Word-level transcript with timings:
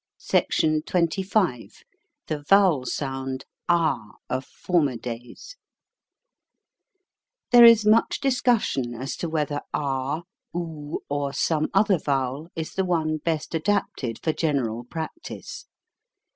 SECTION 0.17 0.81
XXV 0.81 1.83
THE 2.25 2.41
VOWELrSOUND 2.49 3.45
AH 3.69 4.13
OF 4.31 4.45
FORMER 4.45 4.95
DAYS 4.97 5.57
THERE 7.51 7.65
is 7.65 7.85
much 7.85 8.19
discussion 8.19 8.95
as 8.95 9.15
to 9.17 9.29
whether 9.29 9.61
ah, 9.75 10.23
oo, 10.57 11.01
or 11.07 11.33
some 11.33 11.67
other 11.75 11.99
vowel 11.99 12.47
is 12.55 12.73
the 12.73 12.83
one 12.83 13.17
best 13.17 13.53
adapted 13.53 14.17
for 14.23 14.33
general 14.33 14.85
practice. 14.85 15.67